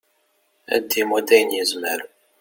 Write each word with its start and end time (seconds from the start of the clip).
ad 0.75 0.83
d-imudd 0.89 1.29
ayen 1.35 1.55
yezmer 1.57 1.99